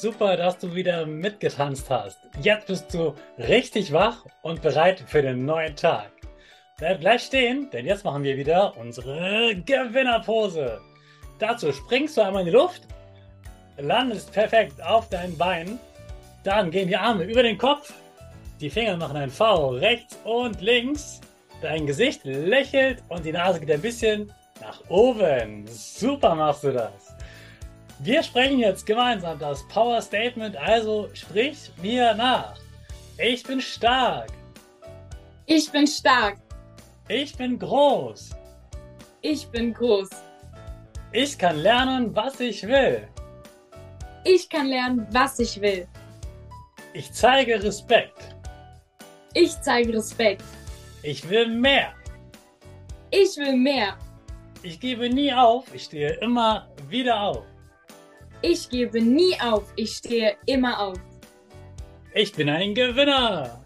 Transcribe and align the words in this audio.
Super, 0.00 0.36
dass 0.36 0.58
du 0.58 0.74
wieder 0.74 1.06
mitgetanzt 1.06 1.88
hast. 1.90 2.18
Jetzt 2.40 2.66
bist 2.66 2.92
du 2.94 3.14
richtig 3.38 3.92
wach 3.92 4.24
und 4.42 4.62
bereit 4.62 5.02
für 5.06 5.22
den 5.22 5.44
neuen 5.44 5.76
Tag. 5.76 6.10
Bleib 6.78 7.00
gleich 7.00 7.22
stehen, 7.22 7.70
denn 7.70 7.86
jetzt 7.86 8.04
machen 8.04 8.24
wir 8.24 8.36
wieder 8.36 8.76
unsere 8.76 9.54
Gewinnerpose. 9.64 10.80
Dazu 11.38 11.72
springst 11.72 12.16
du 12.16 12.22
einmal 12.22 12.42
in 12.42 12.46
die 12.46 12.52
Luft, 12.52 12.82
landest 13.76 14.32
perfekt 14.32 14.82
auf 14.82 15.08
deinen 15.08 15.36
Beinen, 15.38 15.78
dann 16.42 16.70
gehen 16.70 16.88
die 16.88 16.96
Arme 16.96 17.24
über 17.24 17.42
den 17.42 17.58
Kopf, 17.58 17.92
die 18.60 18.70
Finger 18.70 18.96
machen 18.96 19.16
ein 19.16 19.30
V 19.30 19.70
rechts 19.70 20.18
und 20.24 20.60
links, 20.60 21.20
dein 21.62 21.86
Gesicht 21.86 22.24
lächelt 22.24 23.02
und 23.08 23.24
die 23.24 23.32
Nase 23.32 23.60
geht 23.60 23.70
ein 23.70 23.80
bisschen 23.80 24.32
nach 24.60 24.80
oben. 24.88 25.66
Super 25.66 26.34
machst 26.34 26.64
du 26.64 26.72
das. 26.72 27.13
Wir 28.04 28.22
sprechen 28.22 28.58
jetzt 28.58 28.84
gemeinsam 28.84 29.38
das 29.38 29.66
Power 29.68 30.02
Statement, 30.02 30.54
also 30.58 31.08
sprich 31.14 31.70
mir 31.80 32.12
nach. 32.12 32.54
Ich 33.16 33.42
bin 33.42 33.62
stark. 33.62 34.30
Ich 35.46 35.72
bin 35.72 35.86
stark. 35.86 36.36
Ich 37.08 37.34
bin 37.34 37.58
groß. 37.58 38.28
Ich 39.22 39.46
bin 39.46 39.72
groß. 39.72 40.10
Ich 41.12 41.38
kann 41.38 41.56
lernen, 41.56 42.14
was 42.14 42.40
ich 42.40 42.66
will. 42.66 43.08
Ich 44.22 44.50
kann 44.50 44.66
lernen, 44.66 45.06
was 45.10 45.38
ich 45.38 45.58
will. 45.58 45.88
Ich 46.92 47.10
zeige 47.10 47.62
Respekt. 47.62 48.36
Ich 49.32 49.58
zeige 49.62 49.94
Respekt. 49.94 50.44
Ich 51.02 51.26
will 51.30 51.48
mehr. 51.48 51.94
Ich 53.10 53.34
will 53.38 53.56
mehr. 53.56 53.96
Ich 54.62 54.78
gebe 54.78 55.08
nie 55.08 55.32
auf, 55.32 55.74
ich 55.74 55.84
stehe 55.84 56.12
immer 56.20 56.68
wieder 56.90 57.18
auf. 57.18 57.53
Ich 58.46 58.68
gebe 58.68 59.00
nie 59.00 59.34
auf, 59.40 59.72
ich 59.74 59.92
stehe 59.92 60.36
immer 60.44 60.78
auf. 60.78 60.98
Ich 62.12 62.30
bin 62.34 62.50
ein 62.50 62.74
Gewinner. 62.74 63.64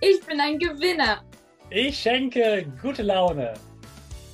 Ich 0.00 0.20
bin 0.26 0.40
ein 0.40 0.58
Gewinner. 0.58 1.22
Ich 1.70 1.96
schenke 2.00 2.66
gute 2.82 3.04
Laune. 3.04 3.54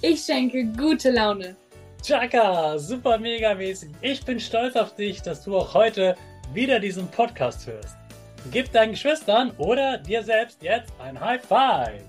Ich 0.01 0.23
schenke 0.23 0.65
gute 0.65 1.11
Laune. 1.11 1.57
Chaka, 2.03 2.79
super 2.79 3.19
mega 3.19 3.55
mäßig. 3.55 3.91
Ich 4.01 4.25
bin 4.25 4.41
stolz 4.41 4.77
auf 4.77 4.95
dich, 4.95 5.21
dass 5.21 5.45
du 5.45 5.59
auch 5.59 5.75
heute 5.75 6.17
wieder 6.55 6.81
diesen 6.81 7.07
Podcast 7.09 7.67
hörst. 7.67 7.99
Gib 8.51 8.73
deinen 8.73 8.93
Geschwistern 8.93 9.51
oder 9.59 9.99
dir 9.99 10.23
selbst 10.23 10.63
jetzt 10.63 10.91
ein 10.99 11.21
High 11.21 11.45
Five. 11.45 12.03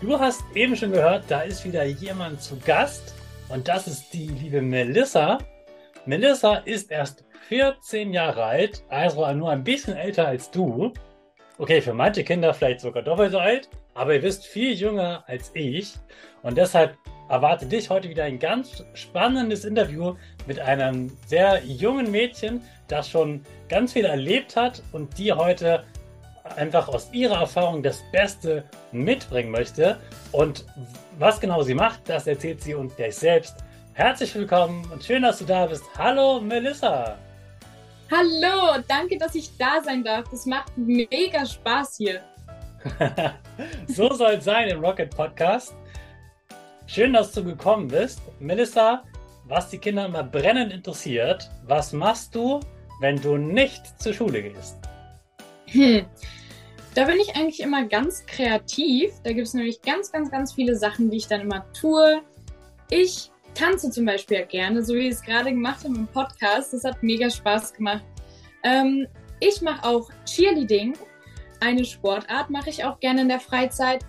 Du 0.00 0.18
hast 0.18 0.42
eben 0.56 0.74
schon 0.74 0.90
gehört, 0.90 1.26
da 1.28 1.42
ist 1.42 1.64
wieder 1.64 1.84
jemand 1.84 2.42
zu 2.42 2.58
Gast 2.66 3.14
und 3.48 3.68
das 3.68 3.86
ist 3.86 4.12
die 4.12 4.26
liebe 4.26 4.60
Melissa. 4.60 5.38
Melissa 6.06 6.56
ist 6.56 6.90
erst 6.90 7.24
14 7.48 8.12
Jahre 8.12 8.44
alt, 8.44 8.84
also 8.88 9.30
nur 9.32 9.50
ein 9.50 9.64
bisschen 9.64 9.96
älter 9.96 10.26
als 10.28 10.50
du. 10.50 10.92
Okay, 11.56 11.80
für 11.80 11.94
manche 11.94 12.24
Kinder 12.24 12.52
vielleicht 12.52 12.80
sogar 12.80 13.02
doppelt 13.02 13.32
so 13.32 13.38
alt, 13.38 13.70
aber 13.94 14.14
ihr 14.14 14.22
wisst 14.22 14.44
viel 14.44 14.74
jünger 14.74 15.24
als 15.26 15.50
ich. 15.54 15.94
Und 16.42 16.58
deshalb 16.58 16.98
erwarte 17.30 17.64
dich 17.64 17.88
heute 17.88 18.10
wieder 18.10 18.24
ein 18.24 18.38
ganz 18.38 18.84
spannendes 18.92 19.64
Interview 19.64 20.14
mit 20.46 20.60
einem 20.60 21.16
sehr 21.26 21.64
jungen 21.64 22.10
Mädchen, 22.10 22.60
das 22.88 23.08
schon 23.08 23.42
ganz 23.68 23.94
viel 23.94 24.04
erlebt 24.04 24.56
hat 24.56 24.82
und 24.92 25.16
die 25.16 25.32
heute 25.32 25.84
einfach 26.56 26.88
aus 26.88 27.08
ihrer 27.12 27.40
Erfahrung 27.40 27.82
das 27.82 28.02
Beste 28.12 28.64
mitbringen 28.92 29.50
möchte. 29.50 29.96
Und 30.32 30.66
was 31.18 31.40
genau 31.40 31.62
sie 31.62 31.74
macht, 31.74 32.08
das 32.08 32.26
erzählt 32.26 32.62
sie 32.62 32.74
und 32.74 32.94
gleich 32.96 33.16
selbst. 33.16 33.64
Herzlich 33.96 34.34
willkommen 34.34 34.84
und 34.90 35.04
schön, 35.04 35.22
dass 35.22 35.38
du 35.38 35.44
da 35.44 35.66
bist. 35.66 35.84
Hallo 35.96 36.40
Melissa. 36.40 37.16
Hallo, 38.10 38.82
danke, 38.88 39.16
dass 39.16 39.36
ich 39.36 39.56
da 39.56 39.80
sein 39.84 40.02
darf. 40.02 40.28
Das 40.32 40.46
macht 40.46 40.76
mega 40.76 41.46
Spaß 41.46 41.98
hier. 41.98 42.20
so 43.86 44.12
soll 44.12 44.32
es 44.32 44.44
sein 44.46 44.66
im 44.66 44.84
Rocket 44.84 45.14
Podcast. 45.14 45.76
Schön, 46.88 47.12
dass 47.12 47.30
du 47.30 47.44
gekommen 47.44 47.86
bist. 47.86 48.20
Melissa, 48.40 49.04
was 49.44 49.70
die 49.70 49.78
Kinder 49.78 50.06
immer 50.06 50.24
brennend 50.24 50.72
interessiert, 50.72 51.48
was 51.64 51.92
machst 51.92 52.34
du, 52.34 52.58
wenn 52.98 53.22
du 53.22 53.36
nicht 53.36 54.02
zur 54.02 54.12
Schule 54.12 54.42
gehst? 54.42 54.76
Hm. 55.66 56.04
Da 56.96 57.04
bin 57.04 57.20
ich 57.20 57.36
eigentlich 57.36 57.60
immer 57.60 57.84
ganz 57.84 58.26
kreativ. 58.26 59.12
Da 59.22 59.32
gibt 59.32 59.46
es 59.46 59.54
nämlich 59.54 59.80
ganz, 59.82 60.10
ganz, 60.10 60.32
ganz 60.32 60.52
viele 60.52 60.74
Sachen, 60.74 61.10
die 61.10 61.18
ich 61.18 61.28
dann 61.28 61.42
immer 61.42 61.64
tue. 61.72 62.22
Ich 62.90 63.30
tanze 63.54 63.90
zum 63.90 64.04
Beispiel 64.04 64.44
gerne, 64.46 64.82
so 64.82 64.94
wie 64.94 65.08
ich 65.08 65.14
es 65.14 65.22
gerade 65.22 65.50
gemacht 65.50 65.84
habe 65.84 65.94
im 65.94 66.06
Podcast. 66.06 66.72
Das 66.72 66.84
hat 66.84 67.02
mega 67.02 67.30
Spaß 67.30 67.74
gemacht. 67.74 68.04
Ähm, 68.64 69.06
ich 69.40 69.62
mache 69.62 69.86
auch 69.86 70.10
Cheerleading. 70.24 70.94
Eine 71.60 71.84
Sportart 71.84 72.50
mache 72.50 72.70
ich 72.70 72.84
auch 72.84 72.98
gerne 73.00 73.22
in 73.22 73.28
der 73.28 73.40
Freizeit. 73.40 74.04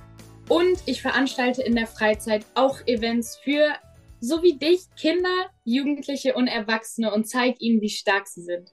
Und 0.49 0.77
ich 0.85 1.01
veranstalte 1.01 1.63
in 1.63 1.75
der 1.75 1.87
Freizeit 1.87 2.45
auch 2.53 2.79
Events 2.85 3.37
für, 3.43 3.73
so 4.19 4.43
wie 4.43 4.57
dich, 4.57 4.81
Kinder, 4.99 5.49
Jugendliche 5.63 6.35
und 6.35 6.47
Erwachsene 6.47 7.11
und 7.13 7.27
zeige 7.27 7.55
ihnen, 7.59 7.81
wie 7.81 7.89
stark 7.89 8.27
sie 8.27 8.43
sind. 8.43 8.71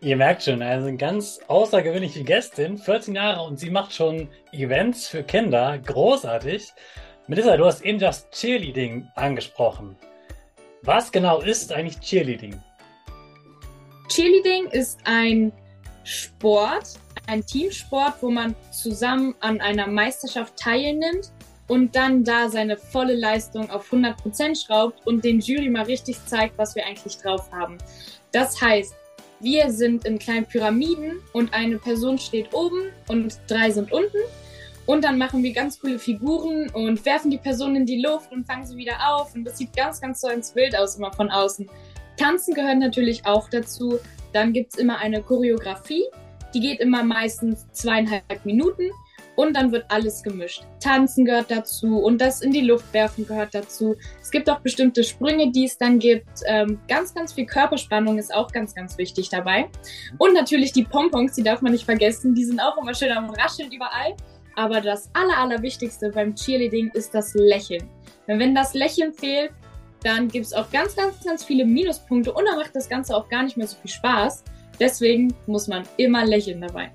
Ihr 0.00 0.16
merkt 0.16 0.44
schon, 0.44 0.62
also 0.62 0.86
eine 0.86 0.96
ganz 0.96 1.40
außergewöhnliche 1.48 2.22
Gästin, 2.22 2.78
14 2.78 3.16
Jahre 3.16 3.42
und 3.42 3.58
sie 3.58 3.70
macht 3.70 3.92
schon 3.92 4.28
Events 4.52 5.08
für 5.08 5.24
Kinder. 5.24 5.76
Großartig. 5.78 6.72
Melissa, 7.30 7.58
du 7.58 7.66
hast 7.66 7.82
eben 7.82 7.98
das 7.98 8.26
Cheerleading 8.30 9.06
angesprochen. 9.14 9.94
Was 10.80 11.12
genau 11.12 11.42
ist 11.42 11.70
eigentlich 11.70 12.00
Cheerleading? 12.00 12.58
Cheerleading 14.08 14.68
ist 14.70 14.98
ein 15.04 15.52
Sport, 16.04 16.98
ein 17.26 17.44
Teamsport, 17.44 18.14
wo 18.22 18.30
man 18.30 18.56
zusammen 18.72 19.34
an 19.40 19.60
einer 19.60 19.86
Meisterschaft 19.86 20.56
teilnimmt 20.56 21.30
und 21.66 21.94
dann 21.94 22.24
da 22.24 22.48
seine 22.48 22.78
volle 22.78 23.14
Leistung 23.14 23.70
auf 23.70 23.92
100% 23.92 24.64
schraubt 24.64 25.06
und 25.06 25.22
den 25.22 25.40
Jury 25.40 25.68
mal 25.68 25.84
richtig 25.84 26.16
zeigt, 26.24 26.56
was 26.56 26.74
wir 26.76 26.86
eigentlich 26.86 27.18
drauf 27.18 27.52
haben. 27.52 27.76
Das 28.32 28.58
heißt, 28.58 28.94
wir 29.40 29.70
sind 29.70 30.06
in 30.06 30.18
kleinen 30.18 30.46
Pyramiden 30.46 31.20
und 31.34 31.52
eine 31.52 31.76
Person 31.76 32.16
steht 32.16 32.54
oben 32.54 32.90
und 33.06 33.38
drei 33.48 33.70
sind 33.70 33.92
unten 33.92 34.16
und 34.88 35.04
dann 35.04 35.18
machen 35.18 35.42
wir 35.42 35.52
ganz 35.52 35.78
coole 35.78 35.98
Figuren 35.98 36.70
und 36.70 37.04
werfen 37.04 37.30
die 37.30 37.36
Person 37.36 37.76
in 37.76 37.84
die 37.84 38.00
Luft 38.00 38.32
und 38.32 38.46
fangen 38.46 38.64
sie 38.64 38.74
wieder 38.78 38.96
auf. 39.06 39.34
Und 39.34 39.44
das 39.44 39.58
sieht 39.58 39.76
ganz, 39.76 40.00
ganz 40.00 40.22
so 40.22 40.28
ins 40.28 40.52
Bild 40.52 40.74
aus, 40.74 40.96
immer 40.96 41.12
von 41.12 41.30
außen. 41.30 41.68
Tanzen 42.16 42.54
gehört 42.54 42.78
natürlich 42.78 43.26
auch 43.26 43.50
dazu. 43.50 43.98
Dann 44.32 44.54
gibt 44.54 44.72
es 44.72 44.80
immer 44.80 44.96
eine 44.96 45.22
Choreografie. 45.22 46.04
Die 46.54 46.60
geht 46.60 46.80
immer 46.80 47.04
meistens 47.04 47.66
zweieinhalb 47.72 48.46
Minuten. 48.46 48.84
Und 49.36 49.54
dann 49.58 49.72
wird 49.72 49.84
alles 49.90 50.22
gemischt. 50.22 50.62
Tanzen 50.80 51.26
gehört 51.26 51.50
dazu 51.50 51.98
und 51.98 52.18
das 52.18 52.40
in 52.40 52.50
die 52.50 52.62
Luft 52.62 52.92
werfen 52.94 53.26
gehört 53.26 53.54
dazu. 53.54 53.94
Es 54.22 54.30
gibt 54.30 54.48
auch 54.48 54.60
bestimmte 54.60 55.04
Sprünge, 55.04 55.52
die 55.52 55.66
es 55.66 55.76
dann 55.76 55.98
gibt. 55.98 56.40
Ähm, 56.46 56.80
ganz, 56.88 57.14
ganz 57.14 57.34
viel 57.34 57.44
Körperspannung 57.44 58.18
ist 58.18 58.34
auch 58.34 58.50
ganz, 58.50 58.74
ganz 58.74 58.96
wichtig 58.96 59.28
dabei. 59.28 59.68
Und 60.16 60.32
natürlich 60.32 60.72
die 60.72 60.84
Pompons, 60.84 61.34
die 61.34 61.42
darf 61.42 61.60
man 61.60 61.72
nicht 61.72 61.84
vergessen. 61.84 62.34
Die 62.34 62.44
sind 62.46 62.58
auch 62.58 62.78
immer 62.78 62.94
schön 62.94 63.12
am 63.12 63.28
Rascheln 63.28 63.70
überall. 63.70 64.16
Aber 64.58 64.80
das 64.80 65.08
Aller, 65.12 65.38
Allerwichtigste 65.38 66.10
beim 66.10 66.34
Cheerleading 66.34 66.90
ist 66.92 67.14
das 67.14 67.32
Lächeln. 67.34 67.88
Denn 68.26 68.40
wenn 68.40 68.56
das 68.56 68.74
Lächeln 68.74 69.12
fehlt, 69.12 69.52
dann 70.02 70.26
gibt 70.26 70.46
es 70.46 70.52
auch 70.52 70.68
ganz, 70.72 70.96
ganz, 70.96 71.24
ganz 71.24 71.44
viele 71.44 71.64
Minuspunkte 71.64 72.32
und 72.32 72.44
dann 72.44 72.56
macht 72.56 72.74
das 72.74 72.88
Ganze 72.88 73.16
auch 73.16 73.28
gar 73.28 73.44
nicht 73.44 73.56
mehr 73.56 73.68
so 73.68 73.76
viel 73.80 73.92
Spaß. 73.92 74.42
Deswegen 74.80 75.32
muss 75.46 75.68
man 75.68 75.84
immer 75.96 76.26
lächeln 76.26 76.60
dabei. 76.60 76.90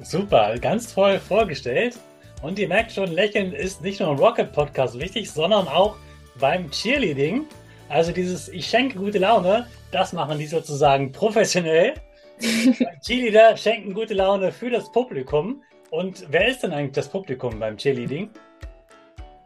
Super, 0.00 0.58
ganz 0.58 0.94
toll 0.94 1.18
vorgestellt. 1.18 1.98
Und 2.40 2.58
ihr 2.58 2.68
merkt 2.68 2.92
schon, 2.92 3.12
Lächeln 3.12 3.52
ist 3.52 3.82
nicht 3.82 4.00
nur 4.00 4.10
im 4.12 4.18
Rocket 4.18 4.50
Podcast 4.50 4.98
wichtig, 4.98 5.30
sondern 5.30 5.68
auch 5.68 5.96
beim 6.40 6.70
Cheerleading. 6.70 7.44
Also 7.90 8.12
dieses 8.12 8.48
Ich 8.48 8.64
schenke 8.66 8.98
gute 8.98 9.18
Laune, 9.18 9.66
das 9.92 10.14
machen 10.14 10.38
die 10.38 10.46
sozusagen 10.46 11.12
professionell. 11.12 11.92
Cheerleader 13.04 13.58
schenken 13.58 13.92
gute 13.92 14.14
Laune 14.14 14.52
für 14.52 14.70
das 14.70 14.90
Publikum. 14.90 15.62
Und 15.94 16.26
wer 16.28 16.48
ist 16.48 16.64
denn 16.64 16.72
eigentlich 16.72 16.90
das 16.90 17.08
Publikum 17.08 17.60
beim 17.60 17.76
Cheerleading? 17.76 18.28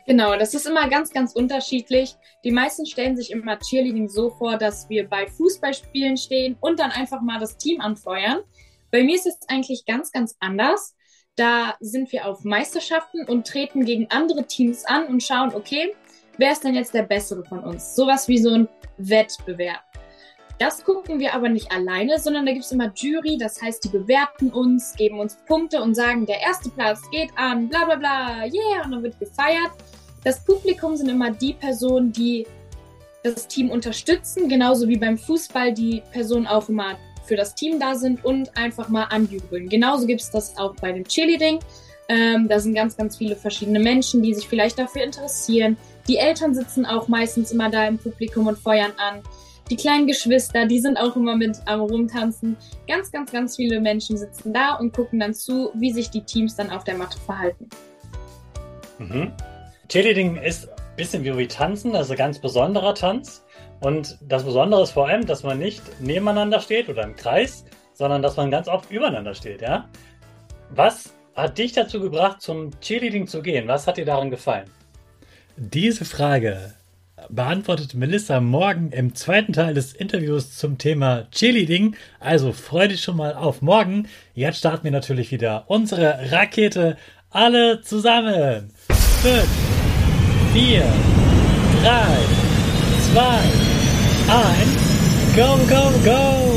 Genau, 0.06 0.34
das 0.34 0.54
ist 0.54 0.66
immer 0.66 0.88
ganz, 0.88 1.12
ganz 1.12 1.34
unterschiedlich. 1.34 2.16
Die 2.42 2.50
meisten 2.50 2.86
stellen 2.86 3.18
sich 3.18 3.30
immer 3.30 3.58
Cheerleading 3.58 4.08
so 4.08 4.30
vor, 4.30 4.56
dass 4.56 4.88
wir 4.88 5.06
bei 5.06 5.26
Fußballspielen 5.26 6.16
stehen 6.16 6.56
und 6.60 6.80
dann 6.80 6.90
einfach 6.90 7.20
mal 7.20 7.38
das 7.38 7.58
Team 7.58 7.82
anfeuern. 7.82 8.38
Bei 8.90 9.04
mir 9.04 9.16
ist 9.16 9.26
es 9.26 9.36
eigentlich 9.48 9.84
ganz, 9.84 10.10
ganz 10.10 10.36
anders. 10.40 10.96
Da 11.36 11.76
sind 11.80 12.10
wir 12.12 12.26
auf 12.26 12.44
Meisterschaften 12.44 13.26
und 13.26 13.46
treten 13.46 13.84
gegen 13.84 14.10
andere 14.10 14.46
Teams 14.46 14.86
an 14.86 15.06
und 15.08 15.22
schauen, 15.22 15.54
okay, 15.54 15.94
wer 16.38 16.52
ist 16.52 16.64
denn 16.64 16.74
jetzt 16.74 16.94
der 16.94 17.02
Bessere 17.02 17.44
von 17.44 17.62
uns? 17.62 17.94
Sowas 17.94 18.26
wie 18.26 18.38
so 18.38 18.54
ein 18.54 18.68
Wettbewerb. 18.96 19.84
Das 20.58 20.82
gucken 20.84 21.20
wir 21.20 21.34
aber 21.34 21.48
nicht 21.48 21.70
alleine, 21.70 22.18
sondern 22.18 22.44
da 22.44 22.52
gibt 22.52 22.64
es 22.64 22.72
immer 22.72 22.92
Jury, 22.94 23.38
das 23.38 23.62
heißt, 23.62 23.84
die 23.84 23.88
bewerten 23.90 24.50
uns, 24.50 24.92
geben 24.96 25.20
uns 25.20 25.36
Punkte 25.46 25.80
und 25.80 25.94
sagen, 25.94 26.26
der 26.26 26.40
erste 26.40 26.68
Platz 26.70 27.00
geht 27.12 27.30
an, 27.36 27.68
bla 27.68 27.84
bla 27.84 27.94
bla, 27.94 28.44
yeah, 28.46 28.84
und 28.84 28.90
dann 28.90 29.02
wird 29.02 29.18
gefeiert. 29.20 29.70
Das 30.24 30.44
Publikum 30.44 30.96
sind 30.96 31.08
immer 31.08 31.30
die 31.30 31.54
Personen, 31.54 32.12
die 32.12 32.44
das 33.22 33.46
Team 33.46 33.70
unterstützen, 33.70 34.48
genauso 34.48 34.88
wie 34.88 34.96
beim 34.96 35.16
Fußball 35.16 35.72
die 35.72 36.02
Personen 36.12 36.46
auch 36.46 36.68
immer 36.68 36.96
für 37.24 37.36
das 37.36 37.54
Team 37.54 37.78
da 37.78 37.94
sind 37.94 38.24
und 38.24 38.56
einfach 38.56 38.88
mal 38.88 39.04
anjubeln. 39.04 39.68
Genauso 39.68 40.06
gibt 40.06 40.22
es 40.22 40.30
das 40.30 40.56
auch 40.56 40.74
bei 40.76 40.90
dem 40.92 41.04
Cheerleading. 41.04 41.60
Ähm, 42.08 42.48
da 42.48 42.58
sind 42.58 42.74
ganz, 42.74 42.96
ganz 42.96 43.18
viele 43.18 43.36
verschiedene 43.36 43.78
Menschen, 43.78 44.22
die 44.22 44.34
sich 44.34 44.48
vielleicht 44.48 44.78
dafür 44.78 45.02
interessieren. 45.02 45.76
Die 46.08 46.16
Eltern 46.16 46.54
sitzen 46.54 46.86
auch 46.86 47.06
meistens 47.06 47.52
immer 47.52 47.70
da 47.70 47.86
im 47.86 47.98
Publikum 47.98 48.46
und 48.46 48.58
feuern 48.58 48.92
an. 48.96 49.22
Die 49.70 49.76
kleinen 49.76 50.06
Geschwister, 50.06 50.66
die 50.66 50.80
sind 50.80 50.96
auch 50.96 51.14
immer 51.14 51.36
mit 51.36 51.58
am 51.66 51.80
Rumtanzen. 51.80 52.56
Ganz, 52.86 53.12
ganz, 53.12 53.30
ganz 53.30 53.56
viele 53.56 53.80
Menschen 53.80 54.16
sitzen 54.16 54.54
da 54.54 54.74
und 54.76 54.94
gucken 54.94 55.20
dann 55.20 55.34
zu, 55.34 55.70
wie 55.74 55.92
sich 55.92 56.08
die 56.10 56.22
Teams 56.22 56.56
dann 56.56 56.70
auf 56.70 56.84
der 56.84 56.96
Matte 56.96 57.18
verhalten. 57.18 57.68
Mhm. 58.98 59.32
Cheerleading 59.88 60.36
ist 60.36 60.68
ein 60.68 60.96
bisschen 60.96 61.24
wie 61.24 61.46
Tanzen, 61.46 61.94
also 61.94 62.14
ganz 62.14 62.38
besonderer 62.38 62.94
Tanz. 62.94 63.44
Und 63.80 64.18
das 64.22 64.44
Besondere 64.44 64.82
ist 64.82 64.92
vor 64.92 65.06
allem, 65.06 65.26
dass 65.26 65.42
man 65.42 65.58
nicht 65.58 65.82
nebeneinander 66.00 66.60
steht 66.60 66.88
oder 66.88 67.04
im 67.04 67.14
Kreis, 67.14 67.64
sondern 67.92 68.22
dass 68.22 68.36
man 68.36 68.50
ganz 68.50 68.68
oft 68.68 68.90
übereinander 68.90 69.34
steht, 69.34 69.60
ja? 69.60 69.88
Was 70.70 71.14
hat 71.34 71.58
dich 71.58 71.72
dazu 71.72 72.00
gebracht, 72.00 72.40
zum 72.40 72.70
Cheerleading 72.80 73.26
zu 73.26 73.42
gehen? 73.42 73.68
Was 73.68 73.86
hat 73.86 73.98
dir 73.98 74.04
daran 74.04 74.30
gefallen? 74.30 74.68
Diese 75.56 76.04
Frage 76.04 76.74
beantwortet 77.28 77.94
Melissa 77.94 78.40
morgen 78.40 78.90
im 78.92 79.14
zweiten 79.14 79.52
Teil 79.52 79.74
des 79.74 79.92
Interviews 79.92 80.56
zum 80.56 80.78
Thema 80.78 81.26
Cheerleading. 81.30 81.96
Also 82.20 82.52
freu 82.52 82.88
dich 82.88 83.02
schon 83.02 83.16
mal 83.16 83.34
auf 83.34 83.62
morgen. 83.62 84.08
Jetzt 84.34 84.58
starten 84.58 84.84
wir 84.84 84.90
natürlich 84.90 85.30
wieder 85.30 85.64
unsere 85.68 86.30
Rakete. 86.30 86.96
Alle 87.30 87.82
zusammen. 87.82 88.70
5, 88.88 89.44
4, 90.52 90.80
3, 91.82 92.06
2, 93.12 93.22
1. 94.28 94.88
Go, 95.36 95.56
go, 95.68 95.92
go! 96.04 96.47